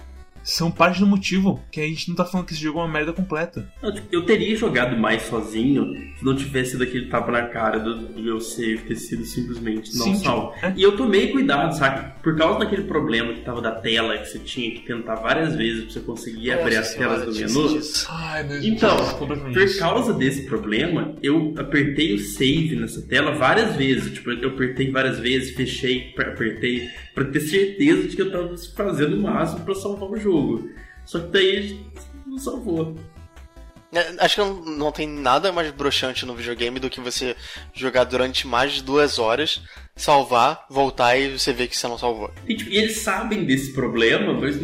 [0.43, 2.91] são parte do motivo que a gente não tá falando que esse jogo é uma
[2.91, 3.67] merda completa.
[3.82, 5.86] Eu, eu teria jogado mais sozinho
[6.17, 9.95] se não tivesse sido aquele tapa na cara do, do meu save ter sido simplesmente
[9.97, 10.53] não Sim, salvo.
[10.53, 10.73] tipo, é.
[10.75, 12.12] E eu tomei cuidado, sabe?
[12.21, 15.84] Por causa daquele problema que tava da tela, que você tinha que tentar várias vezes
[15.86, 17.82] pra você conseguir abrir as Nossa telas do menu.
[18.10, 19.79] Ai, meu Então, completamente Por isso.
[19.79, 24.13] causa desse problema, eu apertei o save nessa tela várias vezes.
[24.13, 29.15] Tipo, eu apertei várias vezes, fechei, apertei, pra ter certeza de que eu tava fazendo
[29.15, 30.69] o máximo pra salvar o jogo.
[31.06, 31.80] Só que daí
[32.26, 32.95] não salvou.
[33.93, 37.36] É, Acho que não, não tem nada mais broxante no videogame do que você
[37.73, 39.62] jogar durante mais de duas horas,
[39.95, 42.32] salvar, voltar e você vê que você não salvou.
[42.47, 44.58] E, tipo, eles sabem desse problema, mas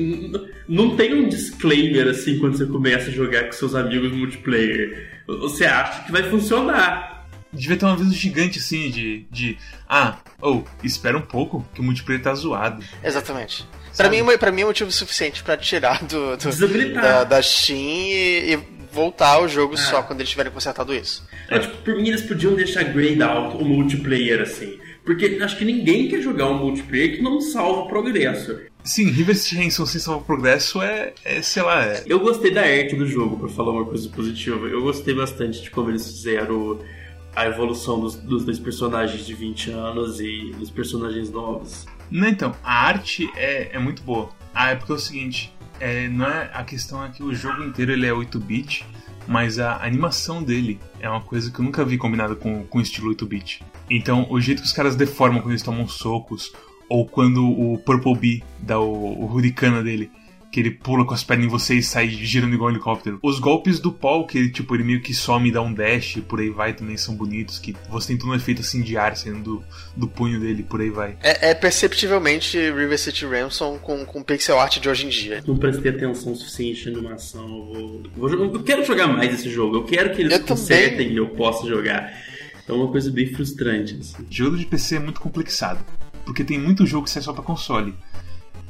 [0.68, 5.22] não tem um disclaimer assim quando você começa a jogar com seus amigos multiplayer.
[5.28, 7.19] Você acha que vai funcionar.
[7.52, 9.26] Devia ter um aviso gigante assim de.
[9.32, 9.58] de
[9.88, 12.84] ah, ou, espera um pouco, que o multiplayer tá zoado.
[13.04, 13.64] Exatamente.
[13.96, 14.22] Pra sabe?
[14.22, 17.02] mim, pra mim é motivo suficiente pra tirar do, do- Desabilitar.
[17.02, 18.60] da, da Steam e, e
[18.94, 19.78] voltar ao jogo Ah.
[19.78, 21.28] só quando eles tiverem consertado isso.
[21.50, 24.78] É, tipo, por mim eles podiam deixar grayed out o multiplayer assim.
[25.04, 28.60] Porque acho que ninguém quer jogar um multiplayer que não salva o progresso.
[28.84, 32.62] Sim, River City Ransom sem salvar progresso é, é, sei lá, é, Eu gostei da
[32.62, 34.68] arte do jogo, pra falar uma coisa positiva.
[34.68, 36.80] Eu gostei bastante de como eles fizeram
[37.36, 41.86] a evolução dos, dos dois personagens de 20 anos e dos personagens novos.
[42.10, 44.30] Não, então, a arte é, é muito boa.
[44.54, 47.64] Ah, é porque é o seguinte, é, não é, a questão é que o jogo
[47.64, 48.86] inteiro ele é 8-bit,
[49.28, 52.82] mas a animação dele é uma coisa que eu nunca vi combinada com, com o
[52.82, 53.64] estilo 8-bit.
[53.90, 56.52] Então, o jeito que os caras deformam quando eles tomam socos,
[56.90, 59.42] ou quando o Purple Bee dá o, o
[59.84, 60.12] dele,
[60.52, 63.20] que ele pula com as pernas em você e sai girando igual um helicóptero.
[63.22, 66.18] Os golpes do Paul, que ele, tipo, ele meio que some e dá um dash,
[66.18, 68.98] e por aí vai, também são bonitos, que você tem todo um efeito assim de
[68.98, 69.64] ar saindo do,
[69.96, 71.18] do punho dele, por aí vai.
[71.22, 75.44] É, é perceptivelmente River City Ransom com, com pixel art de hoje em dia.
[75.46, 77.72] Não prestei atenção suficiente na animação.
[77.74, 79.78] Eu, vou, vou eu quero jogar mais esse jogo.
[79.78, 82.12] Eu quero que eles Eu consertem e eu possa jogar.
[82.68, 83.98] É uma coisa bem frustrante.
[84.00, 84.26] Assim.
[84.30, 85.84] Jogo de PC é muito complexado,
[86.26, 87.94] porque tem muito jogo que sai só pra console.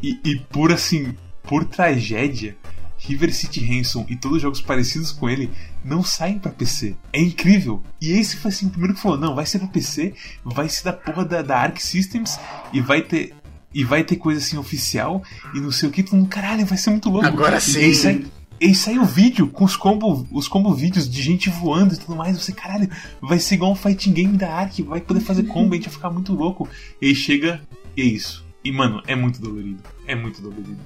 [0.01, 1.13] E, e por assim,
[1.49, 2.55] por tragédia,
[2.99, 5.49] River City Ransom e todos os jogos parecidos com ele
[5.83, 6.95] não saem pra PC.
[7.11, 7.81] É incrível.
[7.99, 10.13] E esse foi assim, o primeiro que falou: não, vai ser pra PC,
[10.45, 12.39] vai ser da porra da, da Arc Systems
[12.71, 13.33] e vai ter.
[13.73, 15.21] E vai ter coisa assim oficial
[15.53, 17.27] e não sei o que, mundo, caralho, vai ser muito louco.
[17.27, 17.79] Agora E sim.
[17.79, 18.25] aí sai,
[18.59, 22.15] e sai o vídeo com os combo, os combo vídeos de gente voando e tudo
[22.15, 22.35] mais.
[22.35, 22.89] Você, caralho,
[23.21, 25.93] vai ser igual um fighting game da Ark, vai poder fazer combo, a gente vai
[25.93, 26.67] ficar muito louco.
[26.99, 27.61] E aí chega
[27.95, 28.43] e é isso.
[28.63, 29.83] E mano, é muito dolorido.
[30.07, 30.79] É muito dolorido.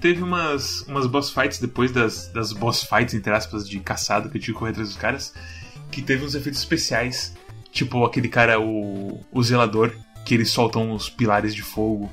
[0.00, 4.38] Teve umas, umas boss fights depois das, das boss fights, entre aspas, de caçada que
[4.38, 5.34] eu tive que correr atrás dos caras,
[5.90, 7.36] que teve uns efeitos especiais.
[7.70, 9.92] Tipo aquele cara, o, o zelador,
[10.24, 12.10] que eles soltam os pilares de fogo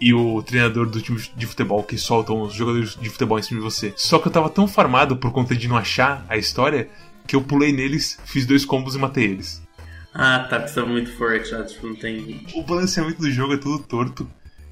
[0.00, 3.60] e o treinador do time de futebol que soltam os jogadores de futebol em cima
[3.60, 3.94] de você.
[3.96, 6.90] Só que eu tava tão farmado por conta de não achar a história
[7.24, 9.62] que eu pulei neles, fiz dois combos e matei eles.
[10.12, 12.44] Ah, tá, porque você tava muito forte, já, tipo, não tem.
[12.54, 14.28] O balanceamento do jogo é todo torto,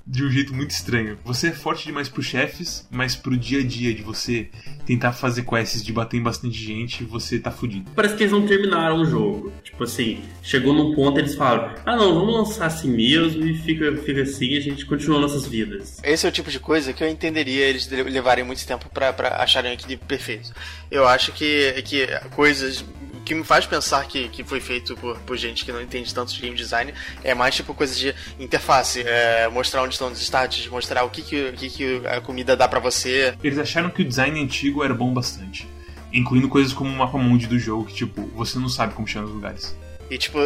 [0.07, 1.19] de um jeito muito estranho.
[1.25, 4.49] Você é forte demais pros chefes, mas pro dia a dia de você
[4.87, 7.91] tentar fazer quests de bater em bastante gente, você tá fudido.
[7.95, 9.53] Parece que eles não terminaram o jogo.
[9.63, 13.97] Tipo assim, chegou num ponto eles falaram: ah, não, vamos lançar assim mesmo e fica,
[13.99, 16.01] fica assim e a gente continua nossas vidas.
[16.03, 19.13] Esse é o tipo de coisa que eu entenderia eles le- levarem muito tempo pra,
[19.13, 20.53] pra acharem aquele perfeito.
[20.91, 22.85] Eu acho que, que coisas.
[23.31, 26.13] O que me faz pensar que, que foi feito por, por gente que não entende
[26.13, 30.21] tanto de game design é mais tipo coisas de interface, é, mostrar onde estão os
[30.21, 33.33] stats, mostrar o que, que, o que, que a comida dá pra você.
[33.41, 35.69] Eles acharam que o design antigo era bom bastante.
[36.13, 39.29] Incluindo coisas como o mapa mundi do jogo, que tipo, você não sabe como chama
[39.29, 39.79] os lugares.
[40.11, 40.41] E tipo,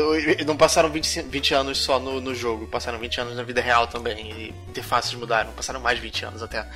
[0.47, 3.87] não passaram 20, 20 anos só no, no jogo, passaram 20 anos na vida real
[3.87, 4.31] também.
[4.31, 6.68] E interfaces mudaram, passaram mais de 20 anos até.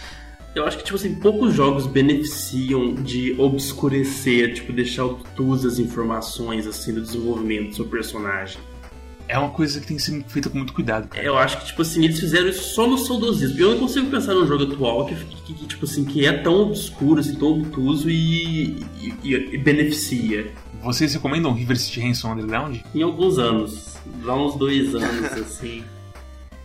[0.59, 6.67] Eu acho que, tipo assim, poucos jogos beneficiam de obscurecer, tipo, deixar obtusas as informações,
[6.67, 8.59] assim, do desenvolvimento do seu personagem.
[9.29, 11.23] É uma coisa que tem que ser feita com muito cuidado, cara.
[11.25, 13.61] Eu acho que, tipo assim, eles fizeram isso só no saudosismo.
[13.61, 16.63] Eu não consigo pensar num jogo atual que, que- que, tipo assim, que é tão
[16.63, 18.83] obscuro, assim, tão obtuso e,
[19.23, 20.51] e- e beneficia.
[20.83, 22.79] Vocês recomendam River City Ransom Underground?
[22.95, 25.85] Em alguns anos, dá uns dois anos, assim,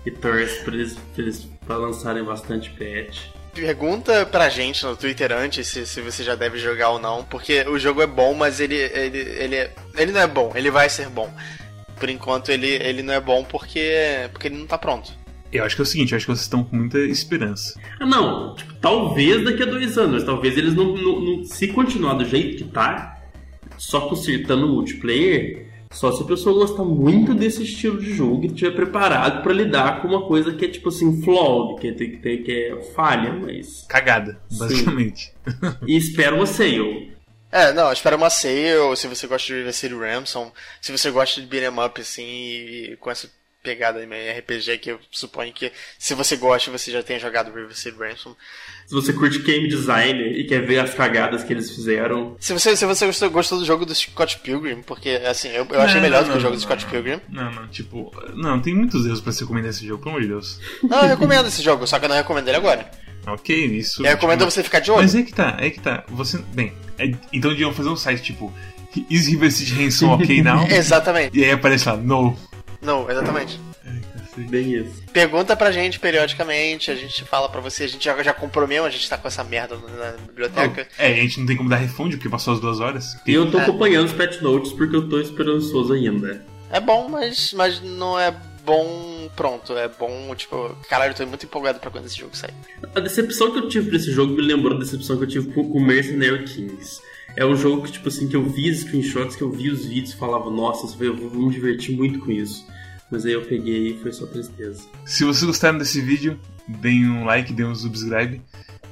[0.06, 3.26] e torce pra eles, pra eles pra lançarem bastante patch.
[3.54, 7.62] Pergunta pra gente no Twitter antes se, se você já deve jogar ou não, porque
[7.70, 11.08] o jogo é bom, mas ele, ele, ele, ele não é bom, ele vai ser
[11.10, 11.32] bom.
[12.00, 15.12] Por enquanto ele, ele não é bom porque, porque ele não tá pronto.
[15.52, 17.80] Eu acho que é o seguinte, eu acho que vocês estão com muita esperança.
[18.00, 22.16] Ah, não, tipo, talvez daqui a dois anos, talvez eles não, não, não- Se continuar
[22.16, 23.22] do jeito que tá,
[23.78, 28.48] só consertando o multiplayer, só se a pessoa gostar muito desse estilo de jogo e
[28.48, 32.30] estiver preparado pra lidar com uma coisa que é tipo assim, flawed, que é, que
[32.30, 33.86] é, que é falha, mas.
[33.88, 34.60] Cagada, Sim.
[34.60, 35.34] basicamente.
[35.86, 37.14] E espero uma sale.
[37.52, 40.52] É, não, espera uma sale, se você gosta de River City Ransom,
[40.82, 43.30] se você gosta de beat'em up, assim, com essa
[43.64, 47.76] pegada meio RPG que eu suponho que se você gosta, você já tenha jogado River
[47.76, 48.36] City Ransom.
[48.86, 52.36] Se você curte game design e quer ver as cagadas que eles fizeram.
[52.40, 55.82] Se você, se você gostou, gostou do jogo do Scott Pilgrim, porque, assim, eu, eu
[55.82, 57.22] achei Não, melhor do que o jogo não, do Scott Pilgrim.
[57.30, 58.12] Não, não, tipo.
[58.36, 60.60] Não, tem muitos erros pra se recomendar esse jogo, pelo amor de Deus.
[60.84, 62.92] Não, eu recomendo esse jogo, só que eu não recomendo ele agora.
[63.26, 64.02] Ok, isso.
[64.02, 65.02] Eu recomendo tipo, você ficar de olho.
[65.02, 66.04] Mas é que tá, é que tá.
[66.10, 66.38] Você.
[66.54, 68.54] Bem, é- então deviam fazer um site tipo.
[69.10, 70.68] Is River City Ransom ok now?
[70.70, 71.38] Exatamente.
[71.38, 72.38] E aí aparece lá, no.
[72.84, 73.60] Não, exatamente.
[73.84, 74.50] Cacete.
[74.50, 75.04] Bem isso.
[75.12, 78.86] Pergunta pra gente periodicamente, a gente fala pra você, a gente já, já comprou mesmo,
[78.88, 80.88] a gente tá com essa merda na biblioteca.
[80.98, 83.16] É, a gente não tem como dar refund porque passou as duas horas.
[83.28, 83.64] E eu tô É.
[83.64, 86.44] acompanhando os patch notes porque eu tô esperançoso ainda.
[86.72, 88.34] É bom, mas, mas não é
[88.66, 89.78] bom pronto.
[89.78, 92.54] É bom, tipo, caralho, eu tô muito empolgado pra quando esse jogo sair.
[92.96, 95.52] A decepção que eu tive pra esse jogo me lembrou da decepção que eu tive
[95.54, 97.00] com o Mercenary Kings.
[97.36, 99.86] É um jogo que, tipo assim, que eu vi os screenshots, que eu vi os
[99.86, 102.68] vídeos e falava, nossa, eu vou me divertir muito com isso.
[103.10, 104.84] Mas aí eu peguei e foi só tristeza.
[105.06, 108.42] Se vocês gostaram desse vídeo, deem um like, deem um subscribe,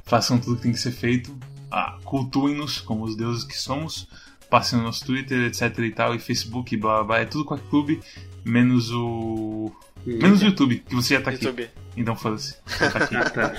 [0.03, 1.35] façam tudo que tem que ser feito,
[1.71, 4.07] ah, cultuem-nos como os deuses que somos,
[4.49, 7.53] passem no nosso Twitter, etc e tal, e Facebook, blá blá blá, é tudo com
[7.53, 8.01] a Clube,
[8.43, 9.71] menos o.
[10.05, 11.45] Menos o YouTube, que você já tá aqui.
[11.45, 11.69] YouTube.
[11.95, 12.55] Então foda-se.
[12.77, 13.07] Tá.
[13.11, 13.53] Ah, tá.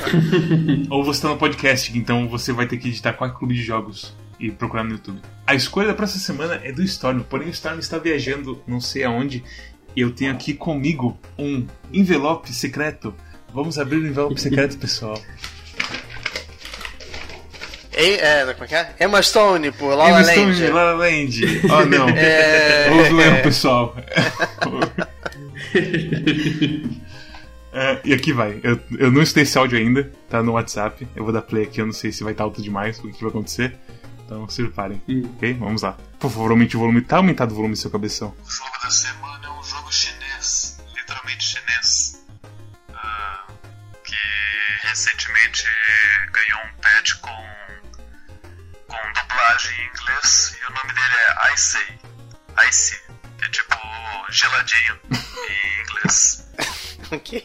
[0.91, 4.15] Ou você tá no podcast, então você vai ter que editar Quack Clube de Jogos
[4.43, 5.21] e procurar no YouTube.
[5.47, 9.05] A escolha da próxima semana é do Storm, porém o Storm está viajando não sei
[9.05, 9.45] aonde
[9.95, 13.15] e eu tenho aqui comigo um envelope secreto.
[13.55, 15.21] Vamos abrir o envelope secreto, pessoal.
[17.97, 18.97] E, é, como é que é?
[19.01, 20.73] Emma Stone, por La La Emma Stone, Land.
[20.73, 21.31] La La Land.
[21.71, 22.09] Oh não.
[22.09, 22.89] É...
[22.89, 23.97] Erro, pessoal.
[27.75, 28.61] É, e aqui vai.
[28.63, 31.09] Eu, eu não escutei esse áudio ainda, tá no WhatsApp.
[31.17, 33.21] Eu vou dar play aqui, eu não sei se vai estar alto demais, o que
[33.21, 33.75] vai acontecer.
[34.33, 35.03] Então se preparem.
[35.37, 35.53] Ok?
[35.55, 35.93] Vamos lá.
[36.19, 37.03] Por favor, aumente o volume.
[37.03, 38.35] Tá aumentado o volume do seu cabeção.
[38.47, 42.25] O jogo da semana é um jogo chinês, literalmente chinês,
[42.95, 43.45] ah,
[44.03, 44.17] que
[44.89, 45.67] recentemente
[46.33, 47.45] ganhou um patch com,
[48.89, 51.55] com dublagem em inglês e o nome dele é
[52.69, 52.97] Icy,
[53.39, 53.77] que é tipo
[54.31, 56.43] geladinho em inglês.
[57.13, 57.45] Ok.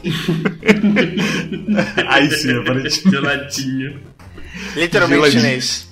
[2.40, 3.10] Sim, aparentemente.
[3.10, 4.02] Geladinho.
[4.74, 5.42] Literalmente Geladinho.
[5.42, 5.87] chinês.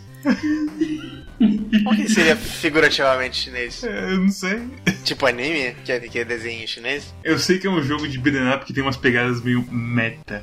[1.87, 3.85] O que seria figurativamente chinês?
[3.85, 4.69] É, Eu não sei.
[5.05, 5.75] Tipo anime?
[5.85, 7.15] Que é, que é desenho em chinês?
[7.23, 10.43] Eu sei que é um jogo de beat'em up que tem umas pegadas meio meta.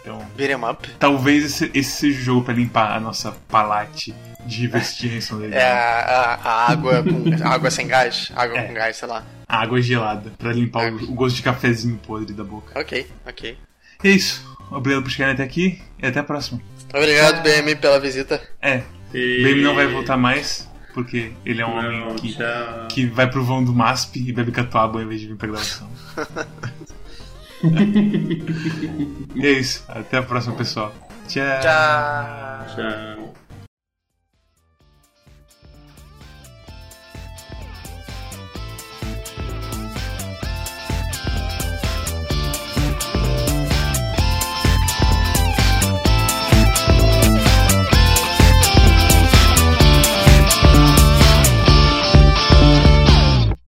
[0.00, 0.88] Então, Beat'em up?
[0.98, 4.14] talvez esse, esse seja o jogo pra limpar a nossa palate
[4.46, 5.58] de investigation legal.
[5.60, 8.32] É a, a- a água com água sem gás?
[8.34, 8.62] Água É.
[8.62, 9.26] com gás, sei lá.
[9.46, 12.78] A água gelada, pra limpar o, o gosto de cafezinho podre da boca.
[12.80, 13.58] Ok, ok.
[14.02, 14.46] E é isso.
[14.70, 16.60] Obrigado por chegarem até aqui e até a próxima.
[16.94, 18.40] Obrigado, BM, pela visita.
[18.62, 19.42] É, E...
[19.42, 22.88] Baby não vai voltar mais, porque ele é um Não, homem que, tchau.
[22.90, 25.88] que vai pro vão do MASP e bebe catuaba ao invés de vir pra gravação.
[29.34, 29.84] e é isso.
[29.88, 30.92] Até a próxima, pessoal.
[31.26, 31.60] Tchau.
[31.60, 32.66] Tchau.
[32.74, 33.47] Tchau.